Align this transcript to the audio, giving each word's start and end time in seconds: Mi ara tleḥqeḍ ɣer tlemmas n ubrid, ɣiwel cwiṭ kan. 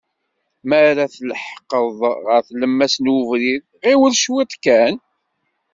Mi 0.69 0.77
ara 0.89 1.13
tleḥqeḍ 1.15 1.99
ɣer 2.27 2.39
tlemmas 2.47 2.95
n 2.99 3.05
ubrid, 3.17 3.63
ɣiwel 3.87 4.13
cwiṭ 4.23 4.51
kan. 4.63 4.95